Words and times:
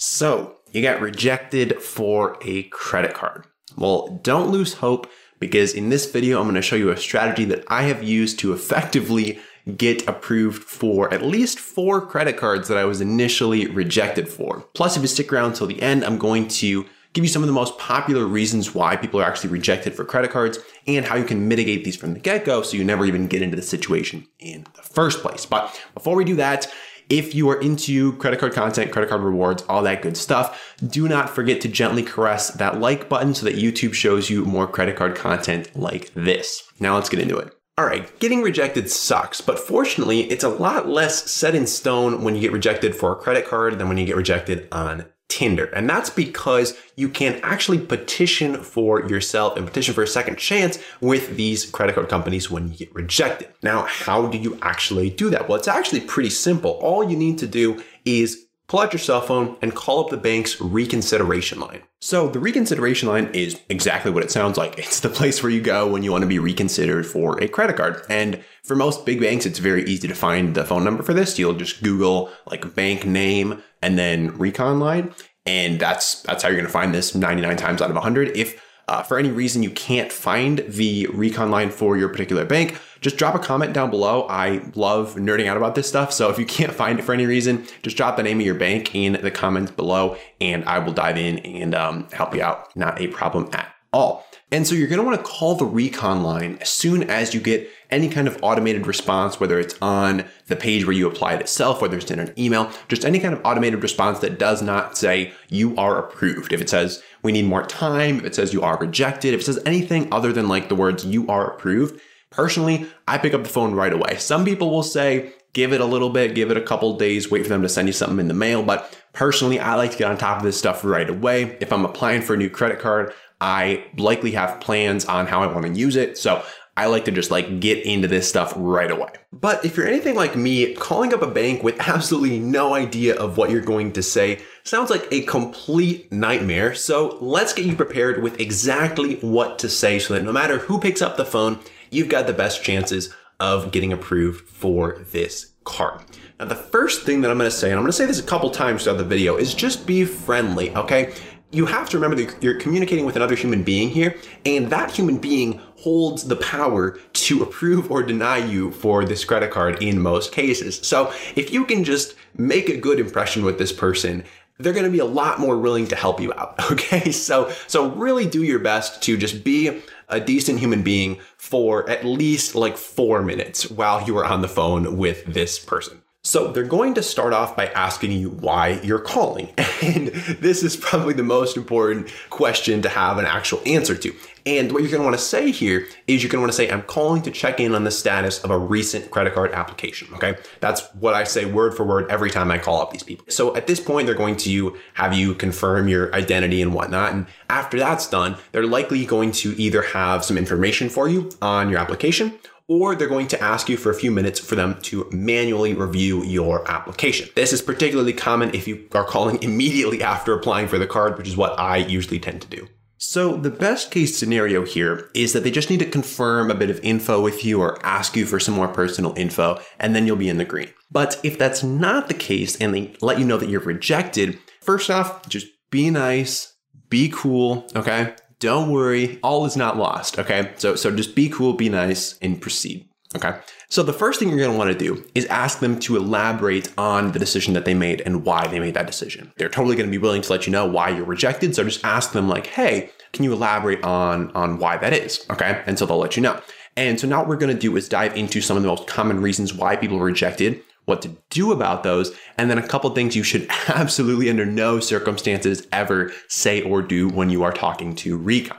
So, 0.00 0.54
you 0.70 0.80
got 0.80 1.00
rejected 1.00 1.82
for 1.82 2.38
a 2.42 2.62
credit 2.64 3.14
card. 3.14 3.46
Well, 3.76 4.20
don't 4.22 4.52
lose 4.52 4.74
hope 4.74 5.10
because 5.40 5.74
in 5.74 5.88
this 5.88 6.08
video, 6.08 6.38
I'm 6.38 6.44
going 6.44 6.54
to 6.54 6.62
show 6.62 6.76
you 6.76 6.90
a 6.90 6.96
strategy 6.96 7.44
that 7.46 7.64
I 7.66 7.82
have 7.82 8.04
used 8.04 8.38
to 8.38 8.52
effectively 8.52 9.40
get 9.76 10.08
approved 10.08 10.62
for 10.62 11.12
at 11.12 11.22
least 11.22 11.58
four 11.58 12.00
credit 12.00 12.36
cards 12.36 12.68
that 12.68 12.78
I 12.78 12.84
was 12.84 13.00
initially 13.00 13.66
rejected 13.66 14.28
for. 14.28 14.60
Plus, 14.74 14.96
if 14.96 15.02
you 15.02 15.08
stick 15.08 15.32
around 15.32 15.54
till 15.54 15.66
the 15.66 15.82
end, 15.82 16.04
I'm 16.04 16.16
going 16.16 16.46
to 16.46 16.86
give 17.12 17.24
you 17.24 17.28
some 17.28 17.42
of 17.42 17.48
the 17.48 17.52
most 17.52 17.76
popular 17.76 18.24
reasons 18.24 18.76
why 18.76 18.94
people 18.94 19.20
are 19.20 19.24
actually 19.24 19.50
rejected 19.50 19.94
for 19.94 20.04
credit 20.04 20.30
cards 20.30 20.60
and 20.86 21.04
how 21.06 21.16
you 21.16 21.24
can 21.24 21.48
mitigate 21.48 21.84
these 21.84 21.96
from 21.96 22.14
the 22.14 22.20
get 22.20 22.44
go 22.44 22.62
so 22.62 22.76
you 22.76 22.84
never 22.84 23.04
even 23.04 23.26
get 23.26 23.42
into 23.42 23.56
the 23.56 23.62
situation 23.62 24.28
in 24.38 24.64
the 24.76 24.82
first 24.82 25.22
place. 25.22 25.44
But 25.44 25.82
before 25.92 26.14
we 26.14 26.24
do 26.24 26.36
that, 26.36 26.68
if 27.08 27.34
you 27.34 27.48
are 27.50 27.60
into 27.60 28.12
credit 28.14 28.40
card 28.40 28.52
content, 28.52 28.92
credit 28.92 29.08
card 29.08 29.22
rewards, 29.22 29.64
all 29.68 29.82
that 29.82 30.02
good 30.02 30.16
stuff, 30.16 30.74
do 30.86 31.08
not 31.08 31.30
forget 31.30 31.60
to 31.62 31.68
gently 31.68 32.02
caress 32.02 32.50
that 32.52 32.80
like 32.80 33.08
button 33.08 33.34
so 33.34 33.44
that 33.46 33.56
YouTube 33.56 33.94
shows 33.94 34.28
you 34.30 34.44
more 34.44 34.66
credit 34.66 34.96
card 34.96 35.16
content 35.16 35.74
like 35.74 36.12
this. 36.14 36.62
Now 36.80 36.94
let's 36.94 37.08
get 37.08 37.20
into 37.20 37.38
it. 37.38 37.54
All 37.78 37.86
right, 37.86 38.18
getting 38.18 38.42
rejected 38.42 38.90
sucks, 38.90 39.40
but 39.40 39.58
fortunately, 39.58 40.22
it's 40.22 40.42
a 40.42 40.48
lot 40.48 40.88
less 40.88 41.30
set 41.30 41.54
in 41.54 41.66
stone 41.66 42.24
when 42.24 42.34
you 42.34 42.40
get 42.40 42.52
rejected 42.52 42.94
for 42.94 43.12
a 43.12 43.16
credit 43.16 43.46
card 43.46 43.78
than 43.78 43.88
when 43.88 43.98
you 43.98 44.04
get 44.04 44.16
rejected 44.16 44.66
on 44.72 45.06
Tinder. 45.28 45.66
And 45.66 45.88
that's 45.88 46.10
because 46.10 46.76
you 46.96 47.08
can 47.08 47.38
actually 47.42 47.78
petition 47.78 48.62
for 48.62 49.06
yourself 49.08 49.56
and 49.56 49.66
petition 49.66 49.94
for 49.94 50.02
a 50.02 50.06
second 50.06 50.38
chance 50.38 50.78
with 51.00 51.36
these 51.36 51.70
credit 51.70 51.94
card 51.94 52.08
companies 52.08 52.50
when 52.50 52.68
you 52.68 52.76
get 52.76 52.94
rejected. 52.94 53.48
Now, 53.62 53.82
how 53.82 54.26
do 54.26 54.38
you 54.38 54.58
actually 54.62 55.10
do 55.10 55.28
that? 55.30 55.48
Well, 55.48 55.58
it's 55.58 55.68
actually 55.68 56.00
pretty 56.00 56.30
simple. 56.30 56.72
All 56.82 57.08
you 57.08 57.16
need 57.16 57.38
to 57.38 57.46
do 57.46 57.82
is 58.04 58.47
pull 58.68 58.80
out 58.80 58.92
your 58.92 59.00
cell 59.00 59.22
phone 59.22 59.56
and 59.62 59.74
call 59.74 60.04
up 60.04 60.10
the 60.10 60.16
bank's 60.16 60.60
reconsideration 60.60 61.58
line. 61.58 61.82
So 62.00 62.28
the 62.28 62.38
reconsideration 62.38 63.08
line 63.08 63.30
is 63.32 63.58
exactly 63.68 64.10
what 64.10 64.22
it 64.22 64.30
sounds 64.30 64.56
like. 64.56 64.78
It's 64.88 65.00
the 65.00 65.08
place 65.08 65.42
where 65.42 65.50
you 65.50 65.60
go 65.60 65.86
when 65.86 66.02
you 66.02 66.12
want 66.12 66.22
to 66.22 66.28
be 66.28 66.38
reconsidered 66.38 67.06
for 67.06 67.42
a 67.42 67.48
credit 67.48 67.76
card. 67.76 68.02
And 68.08 68.42
for 68.64 68.76
most 68.76 69.04
big 69.04 69.20
banks, 69.20 69.46
it's 69.46 69.58
very 69.58 69.84
easy 69.84 70.08
to 70.08 70.14
find 70.14 70.54
the 70.54 70.64
phone 70.64 70.84
number 70.84 71.02
for 71.02 71.14
this. 71.14 71.38
You'll 71.38 71.54
just 71.54 71.82
Google 71.82 72.30
like 72.46 72.74
bank 72.74 73.04
name 73.04 73.62
and 73.82 73.98
then 73.98 74.36
recon 74.38 74.80
line. 74.80 75.14
And 75.46 75.80
that's 75.80 76.22
that's 76.22 76.42
how 76.42 76.48
you're 76.48 76.56
going 76.56 76.66
to 76.66 76.72
find 76.72 76.94
this 76.94 77.14
99 77.14 77.56
times 77.56 77.80
out 77.80 77.90
of 77.90 77.96
100. 77.96 78.36
If 78.36 78.62
uh, 78.88 79.02
for 79.02 79.18
any 79.18 79.30
reason 79.30 79.62
you 79.62 79.70
can't 79.70 80.10
find 80.10 80.64
the 80.66 81.06
recon 81.08 81.50
line 81.50 81.70
for 81.70 81.96
your 81.96 82.08
particular 82.08 82.44
bank, 82.44 82.80
just 83.00 83.16
drop 83.16 83.34
a 83.34 83.38
comment 83.38 83.72
down 83.72 83.90
below. 83.90 84.26
I 84.28 84.62
love 84.74 85.14
nerding 85.14 85.46
out 85.46 85.56
about 85.56 85.74
this 85.74 85.88
stuff. 85.88 86.12
So 86.12 86.30
if 86.30 86.38
you 86.38 86.46
can't 86.46 86.72
find 86.72 86.98
it 86.98 87.02
for 87.02 87.12
any 87.12 87.26
reason, 87.26 87.66
just 87.82 87.96
drop 87.96 88.16
the 88.16 88.22
name 88.22 88.40
of 88.40 88.46
your 88.46 88.54
bank 88.54 88.94
in 88.94 89.12
the 89.12 89.30
comments 89.30 89.70
below 89.70 90.16
and 90.40 90.64
I 90.64 90.78
will 90.78 90.92
dive 90.92 91.16
in 91.16 91.38
and 91.40 91.74
um, 91.74 92.08
help 92.12 92.34
you 92.34 92.42
out. 92.42 92.74
Not 92.74 93.00
a 93.00 93.08
problem 93.08 93.48
at 93.52 93.72
all. 93.92 94.26
And 94.50 94.66
so 94.66 94.74
you're 94.74 94.88
going 94.88 95.00
to 95.00 95.04
want 95.04 95.18
to 95.18 95.24
call 95.30 95.54
the 95.54 95.66
recon 95.66 96.22
line 96.22 96.58
as 96.60 96.70
soon 96.70 97.02
as 97.04 97.34
you 97.34 97.40
get 97.40 97.68
any 97.90 98.08
kind 98.08 98.28
of 98.28 98.38
automated 98.42 98.86
response, 98.86 99.40
whether 99.40 99.58
it's 99.58 99.76
on 99.80 100.24
the 100.46 100.56
page 100.56 100.84
where 100.84 100.94
you 100.94 101.08
applied 101.08 101.40
itself, 101.40 101.80
whether 101.80 101.96
it's 101.96 102.10
in 102.10 102.18
an 102.18 102.32
email, 102.38 102.70
just 102.88 103.04
any 103.04 103.18
kind 103.18 103.34
of 103.34 103.40
automated 103.44 103.82
response 103.82 104.18
that 104.20 104.38
does 104.38 104.62
not 104.62 104.96
say 104.98 105.32
you 105.48 105.76
are 105.76 105.98
approved. 105.98 106.52
If 106.52 106.60
it 106.60 106.68
says 106.68 107.02
we 107.22 107.32
need 107.32 107.46
more 107.46 107.64
time, 107.64 108.18
if 108.18 108.24
it 108.24 108.34
says 108.34 108.52
you 108.52 108.62
are 108.62 108.78
rejected, 108.78 109.34
if 109.34 109.40
it 109.40 109.44
says 109.44 109.60
anything 109.64 110.12
other 110.12 110.32
than 110.32 110.48
like 110.48 110.68
the 110.68 110.74
words 110.74 111.04
you 111.04 111.26
are 111.28 111.50
approved, 111.50 112.00
personally, 112.30 112.86
I 113.06 113.18
pick 113.18 113.34
up 113.34 113.42
the 113.42 113.48
phone 113.48 113.74
right 113.74 113.92
away. 113.92 114.16
Some 114.18 114.44
people 114.44 114.70
will 114.70 114.82
say, 114.82 115.32
give 115.54 115.72
it 115.72 115.80
a 115.80 115.86
little 115.86 116.10
bit, 116.10 116.34
give 116.34 116.50
it 116.50 116.56
a 116.56 116.62
couple 116.62 116.96
days, 116.98 117.30
wait 117.30 117.42
for 117.42 117.48
them 117.48 117.62
to 117.62 117.68
send 117.68 117.88
you 117.88 117.92
something 117.92 118.20
in 118.20 118.28
the 118.28 118.34
mail. 118.34 118.62
But 118.62 118.96
personally, 119.12 119.58
I 119.58 119.74
like 119.76 119.92
to 119.92 119.98
get 119.98 120.10
on 120.10 120.18
top 120.18 120.38
of 120.38 120.42
this 120.42 120.58
stuff 120.58 120.84
right 120.84 121.08
away. 121.08 121.56
If 121.60 121.72
I'm 121.72 121.84
applying 121.84 122.22
for 122.22 122.34
a 122.34 122.36
new 122.36 122.50
credit 122.50 122.78
card, 122.78 123.14
I 123.40 123.84
likely 123.96 124.32
have 124.32 124.60
plans 124.60 125.04
on 125.04 125.26
how 125.26 125.42
I 125.42 125.46
want 125.46 125.64
to 125.64 125.72
use 125.72 125.96
it. 125.96 126.18
So 126.18 126.44
I 126.78 126.86
like 126.86 127.06
to 127.06 127.10
just 127.10 127.32
like 127.32 127.58
get 127.58 127.84
into 127.84 128.06
this 128.06 128.28
stuff 128.28 128.52
right 128.54 128.88
away. 128.88 129.10
But 129.32 129.64
if 129.64 129.76
you're 129.76 129.88
anything 129.88 130.14
like 130.14 130.36
me, 130.36 130.74
calling 130.76 131.12
up 131.12 131.22
a 131.22 131.26
bank 131.26 131.64
with 131.64 131.74
absolutely 131.88 132.38
no 132.38 132.72
idea 132.72 133.16
of 133.16 133.36
what 133.36 133.50
you're 133.50 133.60
going 133.60 133.90
to 133.94 134.02
say 134.02 134.38
sounds 134.62 134.88
like 134.88 135.08
a 135.10 135.22
complete 135.22 136.12
nightmare. 136.12 136.76
So 136.76 137.18
let's 137.20 137.52
get 137.52 137.66
you 137.66 137.74
prepared 137.74 138.22
with 138.22 138.38
exactly 138.38 139.16
what 139.16 139.58
to 139.58 139.68
say 139.68 139.98
so 139.98 140.14
that 140.14 140.22
no 140.22 140.30
matter 140.30 140.58
who 140.58 140.78
picks 140.78 141.02
up 141.02 141.16
the 141.16 141.24
phone, 141.24 141.58
you've 141.90 142.08
got 142.08 142.28
the 142.28 142.32
best 142.32 142.62
chances 142.62 143.12
of 143.40 143.72
getting 143.72 143.92
approved 143.92 144.48
for 144.48 145.04
this 145.10 145.54
card. 145.64 146.00
Now, 146.38 146.44
the 146.44 146.54
first 146.54 147.02
thing 147.02 147.22
that 147.22 147.30
I'm 147.32 147.38
going 147.38 147.50
to 147.50 147.56
say, 147.56 147.70
and 147.70 147.76
I'm 147.76 147.82
going 147.82 147.90
to 147.90 147.96
say 147.96 148.06
this 148.06 148.20
a 148.20 148.22
couple 148.22 148.50
times 148.50 148.84
throughout 148.84 148.98
the 148.98 149.04
video, 149.04 149.36
is 149.36 149.52
just 149.52 149.84
be 149.84 150.04
friendly, 150.04 150.72
okay? 150.76 151.12
you 151.50 151.64
have 151.64 151.88
to 151.88 151.98
remember 151.98 152.22
that 152.22 152.42
you're 152.42 152.60
communicating 152.60 153.06
with 153.06 153.16
another 153.16 153.34
human 153.34 153.62
being 153.62 153.88
here, 153.88 154.16
and 154.44 154.68
that 154.68 154.90
human 154.90 155.16
being 155.16 155.60
holds 155.78 156.24
the 156.24 156.36
power 156.36 156.98
to 157.12 157.42
approve 157.42 157.90
or 157.90 158.02
deny 158.02 158.38
you 158.38 158.72
for 158.72 159.04
this 159.04 159.24
credit 159.24 159.50
card 159.50 159.80
in 159.82 160.00
most 160.00 160.32
cases. 160.32 160.80
So 160.82 161.12
if 161.36 161.52
you 161.52 161.64
can 161.64 161.84
just 161.84 162.16
make 162.36 162.68
a 162.68 162.76
good 162.76 162.98
impression 162.98 163.44
with 163.44 163.58
this 163.58 163.72
person, 163.72 164.24
they're 164.58 164.72
going 164.72 164.84
to 164.84 164.90
be 164.90 164.98
a 164.98 165.04
lot 165.04 165.38
more 165.38 165.56
willing 165.56 165.86
to 165.88 165.96
help 165.96 166.20
you 166.20 166.32
out. 166.32 166.56
Okay. 166.72 167.12
So, 167.12 167.52
so 167.66 167.90
really 167.90 168.26
do 168.26 168.42
your 168.42 168.58
best 168.58 169.02
to 169.04 169.16
just 169.16 169.42
be 169.42 169.82
a 170.08 170.20
decent 170.20 170.58
human 170.58 170.82
being 170.82 171.20
for 171.36 171.88
at 171.88 172.04
least 172.04 172.54
like 172.54 172.76
four 172.76 173.22
minutes 173.22 173.70
while 173.70 174.06
you 174.06 174.16
are 174.18 174.24
on 174.24 174.42
the 174.42 174.48
phone 174.48 174.96
with 174.96 175.24
this 175.26 175.58
person. 175.58 176.02
So 176.28 176.52
they're 176.52 176.62
going 176.64 176.92
to 176.92 177.02
start 177.02 177.32
off 177.32 177.56
by 177.56 177.68
asking 177.68 178.12
you 178.12 178.28
why 178.28 178.80
you're 178.82 178.98
calling. 178.98 179.48
And 179.80 180.08
this 180.08 180.64
is 180.64 180.76
probably 180.76 181.14
the 181.14 181.22
most 181.22 181.56
important 181.56 182.12
question 182.30 182.82
to 182.82 182.88
have 182.88 183.16
an 183.16 183.26
actual 183.26 183.62
answer 183.64 183.94
to. 183.94 184.12
And 184.44 184.72
what 184.72 184.82
you're 184.82 184.90
going 184.90 185.02
to 185.02 185.06
want 185.06 185.16
to 185.16 185.22
say 185.22 185.52
here 185.52 185.86
is 186.08 186.20
you're 186.20 186.30
going 186.30 186.40
to 186.40 186.42
want 186.42 186.50
to 186.50 186.56
say, 186.56 186.68
I'm 186.68 186.82
calling 186.82 187.22
to 187.22 187.30
check 187.30 187.60
in 187.60 187.76
on 187.76 187.84
the 187.84 187.92
status 187.92 188.42
of 188.42 188.50
a 188.50 188.58
recent 188.58 189.12
credit 189.12 189.34
card 189.34 189.52
application. 189.52 190.12
Okay. 190.14 190.36
That's 190.58 190.82
what 190.94 191.14
I 191.14 191.22
say 191.22 191.44
word 191.44 191.76
for 191.76 191.84
word 191.84 192.10
every 192.10 192.28
time 192.28 192.50
I 192.50 192.58
call 192.58 192.82
up 192.82 192.90
these 192.90 193.04
people. 193.04 193.24
So 193.28 193.54
at 193.54 193.68
this 193.68 193.78
point, 193.78 194.06
they're 194.06 194.16
going 194.16 194.36
to 194.38 194.76
have 194.94 195.14
you 195.14 195.34
confirm 195.34 195.86
your 195.86 196.12
identity 196.12 196.60
and 196.60 196.74
whatnot. 196.74 197.12
And 197.12 197.26
after 197.48 197.78
that's 197.78 198.10
done, 198.10 198.36
they're 198.50 198.66
likely 198.66 199.06
going 199.06 199.30
to 199.32 199.54
either 199.62 199.82
have 199.82 200.24
some 200.24 200.36
information 200.36 200.88
for 200.88 201.08
you 201.08 201.30
on 201.40 201.70
your 201.70 201.78
application 201.78 202.36
or 202.68 202.94
they're 202.94 203.08
going 203.08 203.26
to 203.28 203.42
ask 203.42 203.68
you 203.68 203.76
for 203.76 203.90
a 203.90 203.94
few 203.94 204.10
minutes 204.10 204.38
for 204.38 204.54
them 204.54 204.78
to 204.82 205.08
manually 205.10 205.74
review 205.74 206.22
your 206.22 206.70
application. 206.70 207.28
This 207.34 207.52
is 207.52 207.62
particularly 207.62 208.12
common 208.12 208.54
if 208.54 208.68
you 208.68 208.86
are 208.92 209.04
calling 209.04 209.42
immediately 209.42 210.02
after 210.02 210.34
applying 210.34 210.68
for 210.68 210.78
the 210.78 210.86
card, 210.86 211.16
which 211.16 211.28
is 211.28 211.36
what 211.36 211.58
I 211.58 211.78
usually 211.78 212.20
tend 212.20 212.42
to 212.42 212.48
do. 212.48 212.68
So 213.00 213.36
the 213.36 213.50
best 213.50 213.92
case 213.92 214.18
scenario 214.18 214.64
here 214.64 215.08
is 215.14 215.32
that 215.32 215.44
they 215.44 215.52
just 215.52 215.70
need 215.70 215.78
to 215.78 215.88
confirm 215.88 216.50
a 216.50 216.54
bit 216.54 216.68
of 216.68 216.80
info 216.80 217.22
with 217.22 217.44
you 217.44 217.60
or 217.60 217.84
ask 217.86 218.16
you 218.16 218.26
for 218.26 218.40
some 218.40 218.54
more 218.54 218.68
personal 218.68 219.14
info, 219.16 219.60
and 219.78 219.94
then 219.94 220.06
you'll 220.06 220.16
be 220.16 220.28
in 220.28 220.38
the 220.38 220.44
green. 220.44 220.70
But 220.90 221.20
if 221.22 221.38
that's 221.38 221.62
not 221.62 222.08
the 222.08 222.14
case 222.14 222.56
and 222.56 222.74
they 222.74 222.96
let 223.00 223.20
you 223.20 223.24
know 223.24 223.36
that 223.38 223.48
you're 223.48 223.60
rejected, 223.60 224.38
first 224.60 224.90
off, 224.90 225.28
just 225.28 225.46
be 225.70 225.90
nice, 225.90 226.54
be 226.88 227.08
cool, 227.08 227.68
okay? 227.76 228.16
Don't 228.40 228.70
worry, 228.70 229.18
all 229.22 229.44
is 229.46 229.56
not 229.56 229.76
lost, 229.76 230.18
okay? 230.18 230.52
So 230.56 230.76
so 230.76 230.94
just 230.94 231.14
be 231.14 231.28
cool, 231.28 231.54
be 231.54 231.68
nice, 231.68 232.18
and 232.22 232.40
proceed. 232.40 232.88
Okay. 233.16 233.38
So 233.70 233.82
the 233.82 233.94
first 233.94 234.18
thing 234.18 234.28
you're 234.28 234.38
going 234.38 234.52
to 234.52 234.58
want 234.58 234.70
to 234.70 234.78
do 234.78 235.02
is 235.14 235.24
ask 235.26 235.60
them 235.60 235.80
to 235.80 235.96
elaborate 235.96 236.70
on 236.76 237.12
the 237.12 237.18
decision 237.18 237.54
that 237.54 237.64
they 237.64 237.72
made 237.72 238.02
and 238.02 238.24
why 238.24 238.46
they 238.46 238.60
made 238.60 238.74
that 238.74 238.86
decision. 238.86 239.32
They're 239.38 239.48
totally 239.48 239.76
going 239.76 239.86
to 239.86 239.90
be 239.90 239.96
willing 239.98 240.20
to 240.20 240.30
let 240.30 240.46
you 240.46 240.52
know 240.52 240.66
why 240.66 240.90
you're 240.90 241.06
rejected. 241.06 241.54
So 241.54 241.64
just 241.64 241.84
ask 241.84 242.12
them 242.12 242.28
like, 242.28 242.46
"Hey, 242.46 242.90
can 243.12 243.24
you 243.24 243.32
elaborate 243.32 243.82
on 243.82 244.30
on 244.32 244.58
why 244.58 244.76
that 244.76 244.92
is?" 244.92 245.24
Okay? 245.30 245.62
And 245.66 245.78
so 245.78 245.86
they'll 245.86 245.98
let 245.98 246.16
you 246.16 246.22
know. 246.22 246.40
And 246.76 247.00
so 247.00 247.08
now 247.08 247.20
what 247.20 247.28
we're 247.28 247.36
going 247.36 247.54
to 247.54 247.60
do 247.60 247.76
is 247.76 247.88
dive 247.88 248.16
into 248.16 248.40
some 248.40 248.56
of 248.56 248.62
the 248.62 248.68
most 248.68 248.86
common 248.86 249.20
reasons 249.20 249.52
why 249.52 249.74
people 249.74 249.98
are 249.98 250.04
rejected 250.04 250.62
what 250.88 251.02
to 251.02 251.16
do 251.30 251.52
about 251.52 251.82
those, 251.82 252.16
and 252.36 252.50
then 252.50 252.58
a 252.58 252.66
couple 252.66 252.90
things 252.90 253.14
you 253.14 253.22
should 253.22 253.46
absolutely, 253.68 254.30
under 254.30 254.46
no 254.46 254.80
circumstances, 254.80 255.66
ever 255.70 256.12
say 256.28 256.62
or 256.62 256.82
do 256.82 257.08
when 257.08 257.30
you 257.30 257.42
are 257.42 257.52
talking 257.52 257.94
to 257.96 258.16
Recon. 258.16 258.56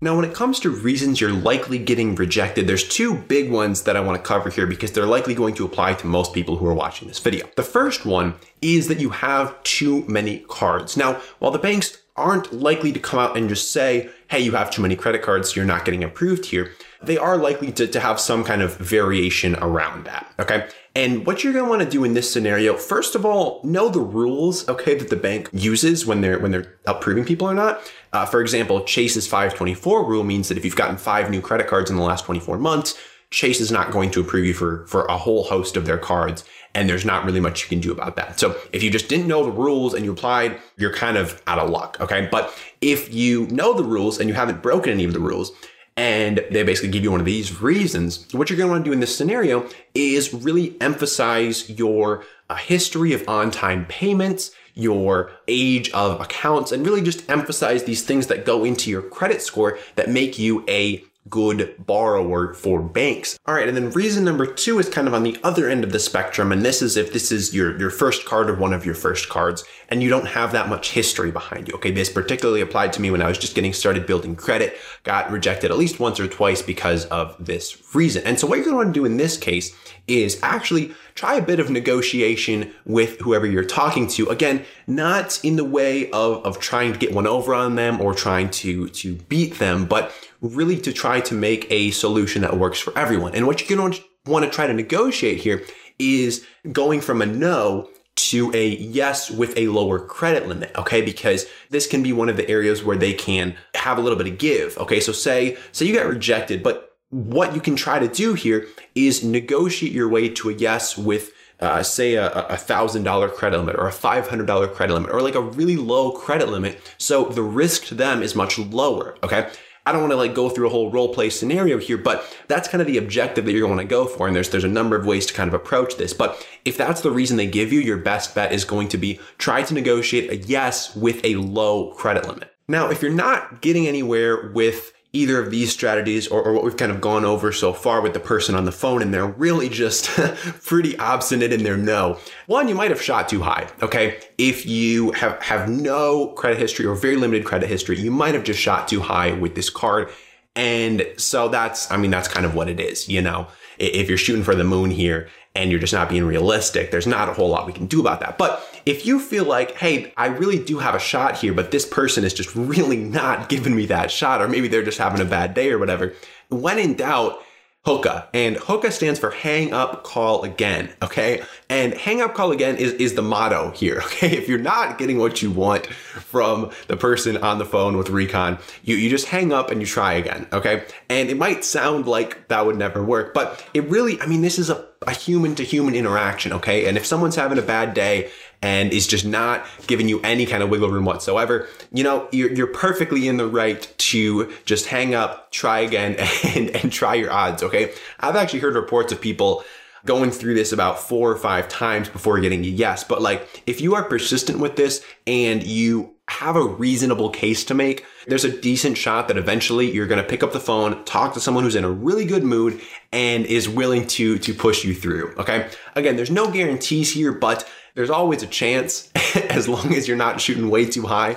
Now, 0.00 0.14
when 0.14 0.24
it 0.24 0.32
comes 0.32 0.60
to 0.60 0.70
reasons 0.70 1.20
you're 1.20 1.32
likely 1.32 1.76
getting 1.76 2.14
rejected, 2.14 2.68
there's 2.68 2.86
two 2.86 3.16
big 3.16 3.50
ones 3.50 3.82
that 3.82 3.96
I 3.96 4.00
want 4.00 4.16
to 4.16 4.22
cover 4.22 4.48
here 4.48 4.64
because 4.64 4.92
they're 4.92 5.06
likely 5.06 5.34
going 5.34 5.54
to 5.54 5.64
apply 5.64 5.94
to 5.94 6.06
most 6.06 6.32
people 6.32 6.56
who 6.56 6.68
are 6.68 6.74
watching 6.74 7.08
this 7.08 7.18
video. 7.18 7.48
The 7.56 7.64
first 7.64 8.06
one 8.06 8.36
is 8.62 8.86
that 8.86 9.00
you 9.00 9.10
have 9.10 9.60
too 9.64 10.04
many 10.06 10.44
cards. 10.48 10.96
Now, 10.96 11.20
while 11.40 11.50
the 11.50 11.58
banks 11.58 11.98
aren't 12.18 12.52
likely 12.52 12.92
to 12.92 12.98
come 13.00 13.18
out 13.18 13.36
and 13.36 13.48
just 13.48 13.72
say, 13.72 14.10
hey, 14.28 14.40
you 14.40 14.52
have 14.52 14.70
too 14.70 14.82
many 14.82 14.96
credit 14.96 15.22
cards, 15.22 15.56
you're 15.56 15.64
not 15.64 15.84
getting 15.84 16.04
approved 16.04 16.46
here, 16.46 16.72
they 17.02 17.16
are 17.16 17.36
likely 17.36 17.72
to, 17.72 17.86
to 17.86 18.00
have 18.00 18.18
some 18.18 18.44
kind 18.44 18.60
of 18.60 18.76
variation 18.76 19.54
around 19.56 20.04
that. 20.04 20.32
Okay. 20.38 20.68
And 20.94 21.24
what 21.26 21.44
you're 21.44 21.52
going 21.52 21.64
to 21.64 21.70
want 21.70 21.82
to 21.82 21.88
do 21.88 22.02
in 22.02 22.14
this 22.14 22.32
scenario, 22.32 22.76
first 22.76 23.14
of 23.14 23.24
all, 23.24 23.60
know 23.62 23.88
the 23.88 24.00
rules, 24.00 24.68
okay, 24.68 24.96
that 24.96 25.10
the 25.10 25.16
bank 25.16 25.48
uses 25.52 26.04
when 26.04 26.22
they're 26.22 26.40
when 26.40 26.50
they're 26.50 26.76
approving 26.86 27.24
people 27.24 27.48
or 27.48 27.54
not. 27.54 27.80
Uh, 28.12 28.26
for 28.26 28.40
example, 28.40 28.82
Chase's 28.84 29.26
524 29.26 30.04
rule 30.04 30.24
means 30.24 30.48
that 30.48 30.58
if 30.58 30.64
you've 30.64 30.74
gotten 30.74 30.96
five 30.96 31.30
new 31.30 31.40
credit 31.40 31.68
cards 31.68 31.88
in 31.88 31.96
the 31.96 32.02
last 32.02 32.24
24 32.24 32.58
months, 32.58 32.98
Chase 33.30 33.60
is 33.60 33.70
not 33.70 33.90
going 33.90 34.10
to 34.12 34.20
approve 34.20 34.46
you 34.46 34.54
for, 34.54 34.86
for 34.86 35.04
a 35.04 35.16
whole 35.16 35.44
host 35.44 35.76
of 35.76 35.84
their 35.86 35.98
cards. 35.98 36.44
And 36.74 36.88
there's 36.88 37.04
not 37.04 37.24
really 37.24 37.40
much 37.40 37.62
you 37.62 37.68
can 37.68 37.80
do 37.80 37.92
about 37.92 38.16
that. 38.16 38.38
So 38.38 38.56
if 38.72 38.82
you 38.82 38.90
just 38.90 39.08
didn't 39.08 39.26
know 39.26 39.44
the 39.44 39.50
rules 39.50 39.94
and 39.94 40.04
you 40.04 40.12
applied, 40.12 40.58
you're 40.76 40.92
kind 40.92 41.16
of 41.16 41.42
out 41.46 41.58
of 41.58 41.70
luck. 41.70 41.96
Okay. 42.00 42.28
But 42.30 42.54
if 42.80 43.12
you 43.12 43.46
know 43.48 43.72
the 43.72 43.84
rules 43.84 44.18
and 44.18 44.28
you 44.28 44.34
haven't 44.34 44.62
broken 44.62 44.92
any 44.92 45.04
of 45.04 45.12
the 45.12 45.20
rules, 45.20 45.52
and 45.98 46.44
they 46.52 46.62
basically 46.62 46.90
give 46.90 47.02
you 47.02 47.10
one 47.10 47.18
of 47.18 47.26
these 47.26 47.60
reasons. 47.60 48.32
What 48.32 48.48
you're 48.48 48.56
going 48.56 48.68
to 48.68 48.72
want 48.72 48.84
to 48.84 48.88
do 48.88 48.92
in 48.92 49.00
this 49.00 49.16
scenario 49.16 49.68
is 49.96 50.32
really 50.32 50.80
emphasize 50.80 51.68
your 51.68 52.24
uh, 52.48 52.54
history 52.54 53.12
of 53.14 53.28
on-time 53.28 53.84
payments, 53.86 54.52
your 54.74 55.32
age 55.48 55.90
of 55.90 56.20
accounts, 56.20 56.70
and 56.70 56.86
really 56.86 57.02
just 57.02 57.28
emphasize 57.28 57.82
these 57.82 58.04
things 58.04 58.28
that 58.28 58.46
go 58.46 58.64
into 58.64 58.90
your 58.90 59.02
credit 59.02 59.42
score 59.42 59.76
that 59.96 60.08
make 60.08 60.38
you 60.38 60.64
a 60.68 61.04
good 61.28 61.74
borrower 61.84 62.54
for 62.54 62.80
banks. 62.80 63.38
All 63.46 63.54
right. 63.54 63.68
And 63.68 63.76
then 63.76 63.90
reason 63.90 64.24
number 64.24 64.46
two 64.46 64.78
is 64.78 64.88
kind 64.88 65.06
of 65.06 65.14
on 65.14 65.22
the 65.22 65.38
other 65.42 65.68
end 65.68 65.84
of 65.84 65.92
the 65.92 65.98
spectrum. 65.98 66.52
And 66.52 66.64
this 66.64 66.80
is 66.80 66.96
if 66.96 67.12
this 67.12 67.30
is 67.30 67.54
your, 67.54 67.78
your 67.78 67.90
first 67.90 68.24
card 68.24 68.48
or 68.48 68.54
one 68.54 68.72
of 68.72 68.86
your 68.86 68.94
first 68.94 69.28
cards 69.28 69.64
and 69.88 70.02
you 70.02 70.08
don't 70.08 70.26
have 70.26 70.52
that 70.52 70.68
much 70.68 70.92
history 70.92 71.30
behind 71.30 71.68
you. 71.68 71.74
Okay. 71.74 71.90
This 71.90 72.10
particularly 72.10 72.60
applied 72.60 72.92
to 72.94 73.02
me 73.02 73.10
when 73.10 73.22
I 73.22 73.28
was 73.28 73.38
just 73.38 73.54
getting 73.54 73.72
started 73.72 74.06
building 74.06 74.36
credit, 74.36 74.78
got 75.02 75.30
rejected 75.30 75.70
at 75.70 75.78
least 75.78 76.00
once 76.00 76.18
or 76.18 76.28
twice 76.28 76.62
because 76.62 77.04
of 77.06 77.36
this 77.44 77.94
reason. 77.94 78.22
And 78.24 78.38
so 78.38 78.46
what 78.46 78.58
you're 78.58 78.78
want 78.78 78.94
to 78.94 79.00
do 79.00 79.04
in 79.04 79.16
this 79.16 79.36
case 79.36 79.74
is 80.06 80.38
actually 80.42 80.94
try 81.14 81.34
a 81.34 81.42
bit 81.42 81.60
of 81.60 81.68
negotiation 81.68 82.72
with 82.86 83.20
whoever 83.20 83.46
you're 83.46 83.64
talking 83.64 84.06
to. 84.06 84.28
Again, 84.28 84.64
not 84.86 85.38
in 85.44 85.56
the 85.56 85.64
way 85.64 86.10
of, 86.10 86.44
of 86.44 86.58
trying 86.60 86.92
to 86.92 86.98
get 86.98 87.12
one 87.12 87.26
over 87.26 87.54
on 87.54 87.74
them 87.74 88.00
or 88.00 88.14
trying 88.14 88.50
to, 88.50 88.88
to 88.88 89.14
beat 89.14 89.58
them, 89.58 89.84
but 89.84 90.12
really 90.40 90.78
to 90.78 90.92
try 90.92 91.20
to 91.20 91.34
make 91.34 91.66
a 91.70 91.90
solution 91.90 92.42
that 92.42 92.56
works 92.56 92.78
for 92.78 92.96
everyone. 92.98 93.34
And 93.34 93.46
what 93.46 93.60
you're 93.60 93.76
going 93.76 93.92
to 93.92 94.02
want 94.26 94.44
to 94.44 94.50
try 94.50 94.66
to 94.66 94.72
negotiate 94.72 95.38
here 95.38 95.64
is 95.98 96.46
going 96.72 97.00
from 97.00 97.22
a 97.22 97.26
no 97.26 97.88
to 98.16 98.52
a 98.52 98.68
yes 98.68 99.30
with 99.30 99.56
a 99.56 99.68
lower 99.68 99.98
credit 99.98 100.48
limit. 100.48 100.70
Okay. 100.76 101.02
Because 101.02 101.46
this 101.70 101.86
can 101.86 102.02
be 102.02 102.12
one 102.12 102.28
of 102.28 102.36
the 102.36 102.48
areas 102.48 102.82
where 102.82 102.96
they 102.96 103.14
can 103.14 103.56
have 103.74 103.96
a 103.98 104.00
little 104.00 104.18
bit 104.18 104.26
of 104.26 104.38
give. 104.38 104.76
Okay. 104.78 105.00
So 105.00 105.12
say, 105.12 105.56
say 105.72 105.86
you 105.86 105.94
got 105.94 106.06
rejected, 106.06 106.62
but 106.62 106.96
what 107.10 107.54
you 107.54 107.60
can 107.60 107.76
try 107.76 107.98
to 107.98 108.08
do 108.08 108.34
here 108.34 108.66
is 108.94 109.24
negotiate 109.24 109.92
your 109.92 110.08
way 110.08 110.28
to 110.28 110.50
a 110.50 110.52
yes 110.52 110.98
with 110.98 111.32
uh, 111.60 111.82
say 111.82 112.14
a, 112.14 112.30
a 112.30 112.56
thousand 112.56 113.02
dollar 113.02 113.28
credit 113.28 113.58
limit 113.58 113.76
or 113.76 113.86
a 113.86 113.92
five 113.92 114.28
hundred 114.28 114.46
dollar 114.46 114.68
credit 114.68 114.94
limit 114.94 115.10
or 115.10 115.22
like 115.22 115.34
a 115.34 115.40
really 115.40 115.76
low 115.76 116.12
credit 116.12 116.48
limit. 116.48 116.80
So 116.98 117.24
the 117.24 117.42
risk 117.42 117.86
to 117.86 117.94
them 117.94 118.22
is 118.22 118.34
much 118.34 118.58
lower. 118.58 119.16
Okay. 119.22 119.48
I 119.88 119.92
don't 119.92 120.02
want 120.02 120.12
to 120.12 120.16
like 120.16 120.34
go 120.34 120.50
through 120.50 120.66
a 120.66 120.70
whole 120.70 120.90
role 120.90 121.14
play 121.14 121.30
scenario 121.30 121.78
here, 121.78 121.96
but 121.96 122.22
that's 122.46 122.68
kind 122.68 122.82
of 122.82 122.86
the 122.86 122.98
objective 122.98 123.46
that 123.46 123.52
you're 123.52 123.66
going 123.66 123.78
to 123.78 123.86
go 123.86 124.04
for. 124.04 124.26
And 124.26 124.36
there's 124.36 124.50
there's 124.50 124.62
a 124.62 124.68
number 124.68 124.96
of 124.96 125.06
ways 125.06 125.24
to 125.26 125.32
kind 125.32 125.48
of 125.48 125.54
approach 125.54 125.96
this. 125.96 126.12
But 126.12 126.46
if 126.66 126.76
that's 126.76 127.00
the 127.00 127.10
reason 127.10 127.38
they 127.38 127.46
give 127.46 127.72
you, 127.72 127.80
your 127.80 127.96
best 127.96 128.34
bet 128.34 128.52
is 128.52 128.66
going 128.66 128.88
to 128.88 128.98
be 128.98 129.18
try 129.38 129.62
to 129.62 129.72
negotiate 129.72 130.30
a 130.30 130.36
yes 130.36 130.94
with 130.94 131.24
a 131.24 131.36
low 131.36 131.92
credit 131.92 132.28
limit. 132.28 132.54
Now, 132.68 132.90
if 132.90 133.00
you're 133.00 133.10
not 133.10 133.62
getting 133.62 133.86
anywhere 133.86 134.50
with 134.50 134.92
either 135.12 135.40
of 135.40 135.50
these 135.50 135.72
strategies 135.72 136.28
or, 136.28 136.42
or, 136.42 136.52
what 136.52 136.64
we've 136.64 136.76
kind 136.76 136.92
of 136.92 137.00
gone 137.00 137.24
over 137.24 137.50
so 137.50 137.72
far 137.72 138.02
with 138.02 138.12
the 138.12 138.20
person 138.20 138.54
on 138.54 138.66
the 138.66 138.72
phone 138.72 139.00
and 139.00 139.12
they're 139.12 139.26
really 139.26 139.68
just 139.68 140.06
pretty 140.64 140.98
obstinate 140.98 141.52
in 141.52 141.62
their 141.62 141.78
no. 141.78 142.18
One, 142.46 142.68
you 142.68 142.74
might 142.74 142.90
have 142.90 143.00
shot 143.00 143.28
too 143.28 143.40
high. 143.40 143.68
Okay. 143.82 144.20
If 144.36 144.66
you 144.66 145.12
have, 145.12 145.42
have 145.42 145.68
no 145.68 146.28
credit 146.28 146.58
history 146.58 146.84
or 146.84 146.94
very 146.94 147.16
limited 147.16 147.46
credit 147.46 147.68
history, 147.68 147.98
you 147.98 148.10
might 148.10 148.34
have 148.34 148.44
just 148.44 148.60
shot 148.60 148.88
too 148.88 149.00
high 149.00 149.32
with 149.32 149.54
this 149.54 149.70
card. 149.70 150.10
And 150.54 151.06
so 151.16 151.48
that's, 151.48 151.90
I 151.90 151.96
mean, 151.96 152.10
that's 152.10 152.28
kind 152.28 152.44
of 152.44 152.54
what 152.54 152.68
it 152.68 152.80
is, 152.80 153.08
you 153.08 153.22
know, 153.22 153.46
if 153.78 154.08
you're 154.08 154.18
shooting 154.18 154.42
for 154.42 154.54
the 154.54 154.64
moon 154.64 154.90
here 154.90 155.28
and 155.54 155.70
you're 155.70 155.80
just 155.80 155.92
not 155.92 156.08
being 156.08 156.24
realistic, 156.24 156.90
there's 156.90 157.06
not 157.06 157.28
a 157.28 157.32
whole 157.32 157.48
lot 157.48 157.66
we 157.66 157.72
can 157.72 157.86
do 157.86 158.00
about 158.00 158.20
that. 158.20 158.38
But 158.38 158.62
if 158.88 159.04
you 159.04 159.20
feel 159.20 159.44
like, 159.44 159.76
hey, 159.76 160.14
I 160.16 160.28
really 160.28 160.58
do 160.58 160.78
have 160.78 160.94
a 160.94 160.98
shot 160.98 161.36
here, 161.36 161.52
but 161.52 161.70
this 161.70 161.84
person 161.84 162.24
is 162.24 162.32
just 162.32 162.56
really 162.56 162.96
not 162.96 163.50
giving 163.50 163.76
me 163.76 163.84
that 163.86 164.10
shot, 164.10 164.40
or 164.40 164.48
maybe 164.48 164.66
they're 164.66 164.82
just 164.82 164.96
having 164.96 165.20
a 165.20 165.26
bad 165.26 165.52
day 165.52 165.70
or 165.70 165.78
whatever, 165.78 166.14
when 166.48 166.78
in 166.78 166.94
doubt, 166.94 167.38
HUCA. 167.86 168.28
And 168.32 168.56
HUCA 168.56 168.90
stands 168.90 169.20
for 169.20 169.30
hang 169.30 169.74
up, 169.74 170.04
call 170.04 170.42
again. 170.42 170.90
Okay. 171.02 171.42
And 171.68 171.92
hang 171.94 172.22
up, 172.22 172.34
call 172.34 172.50
again 172.50 172.76
is, 172.76 172.94
is 172.94 173.14
the 173.14 173.22
motto 173.22 173.70
here. 173.72 174.02
Okay. 174.08 174.36
If 174.36 174.48
you're 174.48 174.58
not 174.58 174.98
getting 174.98 175.18
what 175.18 175.42
you 175.42 175.50
want 175.50 175.86
from 175.86 176.70
the 176.88 176.96
person 176.96 177.36
on 177.36 177.58
the 177.58 177.66
phone 177.66 177.96
with 177.96 178.08
Recon, 178.08 178.58
you, 178.82 178.96
you 178.96 179.10
just 179.10 179.26
hang 179.26 179.52
up 179.52 179.70
and 179.70 179.80
you 179.80 179.86
try 179.86 180.14
again. 180.14 180.48
Okay. 180.52 180.84
And 181.10 181.28
it 181.28 181.36
might 181.36 181.64
sound 181.64 182.06
like 182.06 182.48
that 182.48 182.64
would 182.64 182.76
never 182.76 183.04
work, 183.04 183.32
but 183.34 183.64
it 183.74 183.84
really, 183.84 184.20
I 184.20 184.26
mean, 184.26 184.40
this 184.40 184.58
is 184.58 184.70
a, 184.70 184.88
a 185.08 185.10
human 185.10 185.54
to 185.54 185.64
human 185.64 185.94
interaction. 185.94 186.52
Okay. 186.52 186.86
And 186.86 186.98
if 186.98 187.06
someone's 187.06 187.34
having 187.34 187.58
a 187.58 187.62
bad 187.62 187.94
day 187.94 188.30
and 188.60 188.92
is 188.92 189.06
just 189.06 189.24
not 189.24 189.64
giving 189.86 190.06
you 190.06 190.20
any 190.20 190.44
kind 190.44 190.62
of 190.62 190.68
wiggle 190.68 190.90
room 190.90 191.06
whatsoever, 191.06 191.66
you 191.92 192.04
know, 192.04 192.28
you're, 192.30 192.52
you're 192.52 192.66
perfectly 192.66 193.26
in 193.26 193.38
the 193.38 193.46
right 193.46 193.90
to 193.96 194.52
just 194.66 194.86
hang 194.86 195.14
up, 195.14 195.50
try 195.50 195.80
again, 195.80 196.16
and, 196.44 196.76
and 196.76 196.92
try 196.92 197.14
your 197.14 197.32
odds, 197.32 197.62
okay? 197.62 197.94
I've 198.20 198.36
actually 198.36 198.60
heard 198.60 198.74
reports 198.74 199.10
of 199.10 199.20
people 199.20 199.64
going 200.04 200.30
through 200.30 200.54
this 200.54 200.72
about 200.72 201.00
four 201.00 201.32
or 201.32 201.36
five 201.36 201.68
times 201.68 202.10
before 202.10 202.38
getting 202.40 202.62
a 202.64 202.68
yes. 202.68 203.02
But 203.02 203.22
like, 203.22 203.62
if 203.66 203.80
you 203.80 203.94
are 203.94 204.04
persistent 204.04 204.58
with 204.58 204.76
this 204.76 205.02
and 205.26 205.62
you 205.62 206.14
have 206.28 206.56
a 206.56 206.64
reasonable 206.64 207.30
case 207.30 207.64
to 207.64 207.74
make, 207.74 208.04
there's 208.26 208.44
a 208.44 208.60
decent 208.60 208.98
shot 208.98 209.28
that 209.28 209.36
eventually 209.36 209.90
you're 209.90 210.06
going 210.06 210.22
to 210.22 210.28
pick 210.28 210.42
up 210.42 210.52
the 210.52 210.60
phone, 210.60 211.04
talk 211.04 211.34
to 211.34 211.40
someone 211.40 211.64
who's 211.64 211.74
in 211.74 211.84
a 211.84 211.90
really 211.90 212.24
good 212.24 212.44
mood 212.44 212.80
and 213.12 213.46
is 213.46 213.68
willing 213.68 214.06
to, 214.06 214.38
to 214.38 214.54
push 214.54 214.84
you 214.84 214.94
through. 214.94 215.34
Okay. 215.38 215.68
Again, 215.94 216.16
there's 216.16 216.30
no 216.30 216.50
guarantees 216.50 217.12
here, 217.12 217.32
but 217.32 217.68
there's 217.94 218.10
always 218.10 218.42
a 218.42 218.46
chance 218.46 219.10
as 219.48 219.68
long 219.68 219.94
as 219.94 220.06
you're 220.06 220.16
not 220.16 220.40
shooting 220.40 220.68
way 220.70 220.84
too 220.84 221.06
high. 221.06 221.36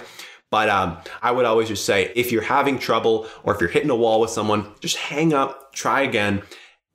But 0.50 0.68
um, 0.68 0.98
I 1.22 1.32
would 1.32 1.46
always 1.46 1.70
just 1.70 1.86
say 1.86 2.12
if 2.14 2.32
you're 2.32 2.42
having 2.42 2.78
trouble 2.78 3.28
or 3.44 3.56
if 3.56 3.62
you're 3.62 3.70
hitting 3.70 3.90
a 3.90 3.96
wall 3.96 4.20
with 4.20 4.32
someone, 4.32 4.74
just 4.82 4.98
hang 4.98 5.34
up, 5.34 5.74
try 5.74 6.02
again, 6.02 6.44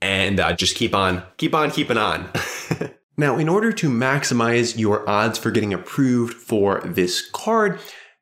and 0.02 0.38
uh, 0.38 0.52
just 0.52 0.76
keep 0.76 0.94
on, 0.94 1.22
keep 1.38 1.54
on 1.54 1.70
keeping 1.70 1.96
on. 1.96 2.30
now, 3.16 3.38
in 3.38 3.48
order 3.48 3.72
to 3.72 3.88
maximize 3.88 4.78
your 4.78 5.08
odds 5.08 5.38
for 5.38 5.50
getting 5.50 5.72
approved 5.72 6.34
for 6.34 6.82
this 6.84 7.28
card, 7.30 7.80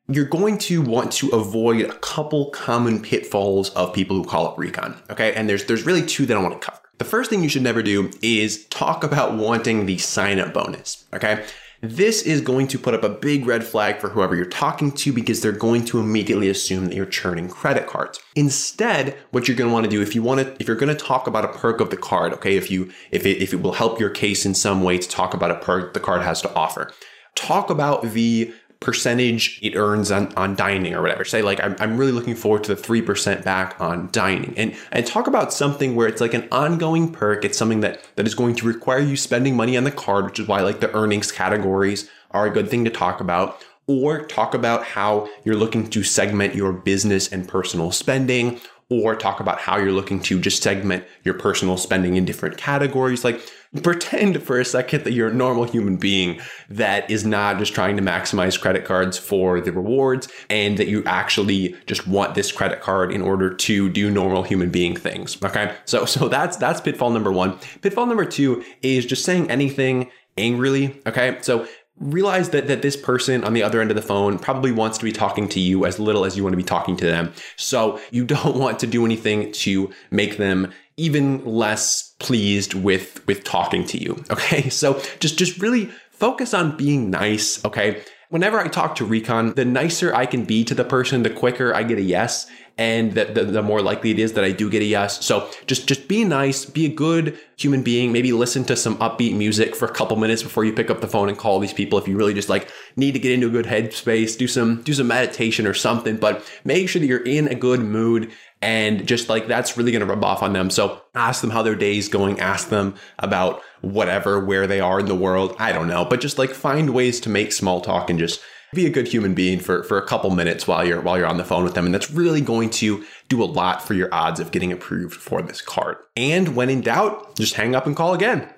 you're 0.09 0.25
going 0.25 0.59
to 0.59 0.83
want 0.83 1.13
to 1.13 1.31
avoid 1.31 1.83
a 1.83 1.95
couple 1.95 2.51
common 2.51 3.01
pitfalls 3.01 3.71
of 3.71 3.93
people 3.93 4.17
who 4.17 4.25
call 4.25 4.47
up 4.47 4.59
recon. 4.59 5.01
Okay, 5.11 5.33
and 5.35 5.49
there's 5.49 5.65
there's 5.65 5.87
really 5.87 6.05
two 6.05 6.27
that 6.27 6.37
I 6.37 6.41
want 6.41 6.61
to 6.61 6.65
cover. 6.65 6.81
The 6.99 7.05
first 7.05 7.29
thing 7.29 7.43
you 7.43 7.49
should 7.49 7.63
never 7.63 7.83
do 7.83 8.11
is 8.23 8.67
talk 8.67 9.03
about 9.03 9.35
wanting 9.35 9.87
the 9.87 9.99
sign 9.99 10.39
up 10.39 10.53
bonus. 10.53 11.05
Okay. 11.13 11.45
This 11.85 12.23
is 12.23 12.41
going 12.41 12.69
to 12.69 12.79
put 12.79 12.95
up 12.95 13.03
a 13.03 13.11
big 13.11 13.45
red 13.45 13.63
flag 13.63 13.99
for 13.99 14.09
whoever 14.09 14.35
you're 14.35 14.47
talking 14.47 14.91
to 14.93 15.13
because 15.13 15.43
they're 15.43 15.53
going 15.53 15.85
to 15.85 16.01
immediately 16.01 16.49
assume 16.49 16.87
that 16.87 16.95
you're 16.95 17.05
churning 17.05 17.47
credit 17.47 17.87
cards. 17.87 18.19
Instead, 18.35 19.19
what 19.33 19.47
you're 19.47 19.57
going 19.57 19.69
to 19.69 19.75
want 19.75 19.85
to 19.85 19.91
do 19.91 20.01
if 20.01 20.15
you 20.15 20.23
want 20.23 20.41
to, 20.41 20.57
if 20.59 20.67
you're 20.67 20.79
going 20.79 20.97
to 20.97 21.05
talk 21.05 21.27
about 21.27 21.45
a 21.45 21.49
perk 21.49 21.81
of 21.81 21.91
the 21.91 21.99
card, 21.99 22.33
okay, 22.33 22.57
if 22.57 22.71
you, 22.71 22.91
if 23.11 23.27
it, 23.27 23.43
if 23.43 23.53
it 23.53 23.61
will 23.61 23.75
help 23.75 24.01
your 24.01 24.09
case 24.09 24.47
in 24.47 24.55
some 24.55 24.83
way 24.83 24.97
to 24.97 25.07
talk 25.07 25.35
about 25.35 25.51
a 25.51 25.57
perk 25.57 25.93
the 25.93 26.01
card 26.01 26.23
has 26.23 26.41
to 26.41 26.55
offer, 26.55 26.91
talk 27.35 27.69
about 27.69 28.03
the 28.03 28.51
percentage 28.85 29.59
it 29.63 29.75
earns 29.75 30.13
on, 30.13 30.33
on 30.35 30.55
dining 30.55 30.95
or 30.95 31.03
whatever. 31.03 31.25
Say 31.25 31.43
like, 31.43 31.63
I'm, 31.63 31.75
I'm 31.81 31.97
really 31.97 32.13
looking 32.13 32.37
forward 32.37 32.65
to 32.65 32.75
the 32.75 32.81
3% 32.81 33.43
back 33.43 33.81
on 33.81 34.09
dining 34.13 34.55
and, 34.57 34.77
and 34.93 35.07
talk 35.07 35.27
about 35.27 35.53
something 35.53 35.97
where 35.97 36.07
it's 36.07 36.21
like 36.21 36.35
an 36.35 36.47
ongoing 36.53 37.11
perk. 37.11 37.45
It's 37.45 37.59
something 37.59 37.81
that, 37.81 38.01
that 38.17 38.27
is 38.27 38.35
going 38.35 38.55
to 38.57 38.67
require 38.67 39.01
you 39.01 39.17
spending 39.17 39.57
money 39.57 39.77
on 39.77 39.85
the 39.85 39.91
card, 39.91 40.27
which 40.27 40.39
is 40.39 40.47
why 40.47 40.61
like 40.61 40.81
the 40.81 40.95
earnings 40.95 41.33
categories 41.33 42.09
are 42.31 42.47
a 42.47 42.51
good 42.51 42.69
thing 42.69 42.85
to 42.85 42.91
talk 42.91 43.21
about. 43.21 43.61
Or 43.87 44.25
talk 44.25 44.55
about 44.55 44.83
how 44.85 45.29
you're 45.45 45.57
looking 45.57 45.91
to 45.91 46.03
segment 46.03 46.55
your 46.55 46.73
business 46.73 47.31
and 47.31 47.47
personal 47.47 47.93
spending 47.93 48.59
or 48.91 49.17
talk 49.17 49.41
about 49.41 49.59
how 49.59 49.77
you're 49.77 49.93
looking 49.93 50.21
to 50.21 50.39
just 50.39 50.63
segment 50.63 51.05
your 51.25 51.35
personal 51.35 51.77
spending 51.77 52.17
in 52.17 52.25
different 52.25 52.57
categories. 52.57 53.25
Like 53.25 53.41
pretend 53.83 54.41
for 54.43 54.61
a 54.61 54.65
second 54.65 55.05
that 55.05 55.13
you're 55.13 55.29
a 55.29 55.35
normal 55.35 55.65
human 55.65 55.97
being 55.97 56.41
that 56.69 57.11
is 57.11 57.25
not 57.25 57.59
just 57.59 57.75
trying 57.75 57.97
to 57.97 58.03
maximize 58.03 58.61
credit 58.61 58.85
cards 58.85 59.19
for 59.19 59.61
the 59.61 59.73
rewards 59.73 60.29
and 60.49 60.79
that 60.79 60.87
you 60.87 61.03
actually 61.07 61.75
just 61.87 62.07
want 62.07 62.35
this 62.35 62.53
credit 62.53 62.81
card 62.81 63.13
in 63.13 63.21
order 63.21 63.53
to 63.53 63.89
do 63.89 64.11
normal 64.11 64.43
human 64.43 64.71
being 64.71 64.95
things. 64.95 65.43
Okay. 65.43 65.75
So, 65.87 66.05
so 66.05 66.29
that's, 66.29 66.57
that's 66.57 66.81
pitfall 66.81 67.11
number 67.11 67.33
one. 67.33 67.59
Pitfall 67.83 68.07
number 68.07 68.25
two 68.25 68.65
is 68.83 69.07
just 69.07 69.25
saying 69.25 69.51
anything 69.51 70.11
angrily. 70.37 71.01
Okay. 71.07 71.39
So 71.43 71.67
realize 71.99 72.51
that 72.51 72.67
that 72.67 72.83
this 72.83 72.97
person 72.97 73.45
on 73.45 73.53
the 73.53 73.63
other 73.63 73.81
end 73.81 73.91
of 73.91 73.97
the 73.97 74.03
phone 74.03 74.39
probably 74.39 74.73
wants 74.73 74.99
to 74.99 75.05
be 75.05 75.13
talking 75.13 75.49
to 75.49 75.61
you 75.61 75.87
as 75.87 75.99
little 75.99 76.25
as 76.25 76.37
you 76.37 76.43
want 76.43 76.53
to 76.53 76.57
be 76.59 76.63
talking 76.63 76.97
to 76.97 77.07
them. 77.07 77.33
So 77.57 78.01
you 78.11 78.25
don't 78.35 78.57
want 78.57 78.79
to 78.81 78.87
do 78.87 79.05
anything 79.05 79.53
to 79.53 79.93
make 80.11 80.37
them 80.37 80.73
even 80.97 81.45
less 81.45 82.15
pleased 82.19 82.75
with 82.75 83.27
with 83.27 83.45
talking 83.45 83.85
to 83.87 83.99
you. 83.99 84.23
Okay? 84.31 84.69
So 84.69 85.01
just 85.21 85.39
just 85.39 85.61
really 85.61 85.91
focus 86.11 86.55
on 86.55 86.77
being 86.77 87.11
nice, 87.11 87.65
okay? 87.65 88.03
Whenever 88.31 88.59
I 88.59 88.69
talk 88.69 88.97
to 88.97 89.05
Recon, 89.05 89.55
the 89.55 89.65
nicer 89.65 90.15
I 90.15 90.27
can 90.27 90.45
be 90.45 90.65
to 90.65 90.75
the 90.75 90.85
person, 90.85 91.23
the 91.23 91.31
quicker 91.31 91.75
I 91.75 91.83
get 91.85 91.99
a 91.99 92.03
yes. 92.03 92.47
And 92.77 93.13
that 93.13 93.35
the, 93.35 93.45
the 93.45 93.63
more 93.63 93.81
likely 93.81 94.11
it 94.11 94.19
is 94.19 94.33
that 94.33 94.43
I 94.43 94.51
do 94.51 94.69
get 94.69 94.83
a 94.83 94.85
yes. 94.85 95.25
So 95.25 95.49
just 95.67 95.87
just 95.87 96.09
be 96.09 96.25
nice, 96.25 96.65
be 96.65 96.87
a 96.87 96.89
good 96.89 97.39
human 97.57 97.83
being. 97.83 98.11
Maybe 98.11 98.33
listen 98.33 98.65
to 98.65 98.77
some 98.77 98.97
upbeat 98.99 99.37
music 99.37 99.77
for 99.77 99.87
a 99.87 99.93
couple 99.93 100.17
minutes 100.17 100.43
before 100.43 100.65
you 100.65 100.73
pick 100.73 100.91
up 100.91 101.01
the 101.01 101.07
phone 101.07 101.29
and 101.29 101.39
call 101.39 101.61
these 101.61 101.73
people. 101.73 101.99
If 101.99 102.09
you 102.09 102.17
really 102.17 102.35
just 102.35 102.49
like 102.49 102.71
need 102.97 103.13
to 103.13 103.21
get 103.21 103.33
into 103.33 103.47
a 103.47 103.51
good 103.51 103.67
headspace, 103.67 104.37
do 104.37 104.49
some 104.49 104.83
do 104.83 104.93
some 104.93 105.07
meditation 105.07 105.67
or 105.67 105.75
something. 105.75 106.17
But 106.17 106.45
make 106.65 106.89
sure 106.89 107.01
that 107.01 107.07
you're 107.07 107.25
in 107.25 107.47
a 107.49 107.55
good 107.55 107.81
mood 107.81 108.33
and 108.61 109.07
just 109.07 109.29
like 109.29 109.47
that's 109.47 109.77
really 109.77 109.93
going 109.93 110.01
to 110.01 110.07
rub 110.07 110.25
off 110.25 110.43
on 110.43 110.53
them. 110.53 110.71
So 110.71 111.03
ask 111.15 111.43
them 111.43 111.51
how 111.51 111.63
their 111.63 111.77
day's 111.77 112.09
going. 112.09 112.41
Ask 112.41 112.71
them 112.71 112.97
about 113.21 113.63
whatever, 113.83 114.45
where 114.45 114.67
they 114.67 114.81
are 114.81 115.01
in 115.01 115.07
the 115.07 115.15
world. 115.15 115.55
I 115.59 115.73
don't 115.73 115.87
know, 115.87 116.05
but 116.05 116.21
just 116.21 116.39
like 116.39 116.51
find 116.51 116.91
ways 116.91 117.21
to 117.21 117.29
make 117.29 117.53
small 117.53 117.81
talk 117.81 118.11
and 118.11 118.19
just 118.19 118.41
be 118.75 118.87
a 118.87 118.91
good 118.91 119.09
human 119.09 119.35
being 119.35 119.61
for, 119.61 119.83
for 119.85 119.99
a 119.99 120.07
couple 120.07 120.31
minutes 120.31 120.67
while 120.67 120.85
you're 120.85 121.01
while 121.01 121.19
you're 121.19 121.27
on 121.27 121.37
the 121.37 121.45
phone 121.45 121.65
with 121.65 121.75
them. 121.75 121.87
And 121.87 121.95
that's 121.95 122.11
really 122.11 122.41
going 122.41 122.71
to 122.71 123.05
do 123.29 123.43
a 123.43 123.47
lot 123.47 123.83
for 123.83 123.95
your 123.95 124.13
odds 124.13 124.41
of 124.41 124.51
getting 124.51 124.73
approved 124.73 125.15
for 125.15 125.43
this 125.43 125.61
card. 125.61 125.97
And 126.17 126.55
when 126.55 126.71
in 126.71 126.81
doubt, 126.81 127.37
just 127.37 127.55
hang 127.55 127.75
up 127.75 127.87
and 127.87 127.97
call 127.97 128.15
again. 128.15 128.49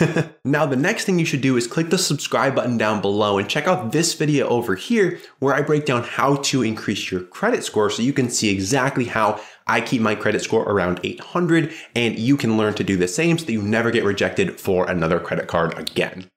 now, 0.44 0.66
the 0.66 0.76
next 0.76 1.04
thing 1.04 1.18
you 1.18 1.26
should 1.26 1.40
do 1.40 1.56
is 1.56 1.66
click 1.66 1.90
the 1.90 1.98
subscribe 1.98 2.54
button 2.54 2.78
down 2.78 3.00
below 3.00 3.38
and 3.38 3.48
check 3.48 3.66
out 3.66 3.92
this 3.92 4.14
video 4.14 4.48
over 4.48 4.74
here 4.74 5.18
where 5.38 5.54
I 5.54 5.62
break 5.62 5.84
down 5.84 6.02
how 6.02 6.36
to 6.36 6.62
increase 6.62 7.10
your 7.10 7.22
credit 7.22 7.64
score 7.64 7.90
so 7.90 8.02
you 8.02 8.12
can 8.12 8.30
see 8.30 8.50
exactly 8.50 9.04
how 9.04 9.40
I 9.66 9.80
keep 9.80 10.00
my 10.00 10.14
credit 10.14 10.42
score 10.42 10.64
around 10.64 11.00
800 11.04 11.72
and 11.94 12.18
you 12.18 12.36
can 12.36 12.56
learn 12.56 12.74
to 12.74 12.84
do 12.84 12.96
the 12.96 13.08
same 13.08 13.38
so 13.38 13.44
that 13.44 13.52
you 13.52 13.62
never 13.62 13.90
get 13.90 14.04
rejected 14.04 14.58
for 14.60 14.88
another 14.90 15.20
credit 15.20 15.46
card 15.46 15.78
again. 15.78 16.30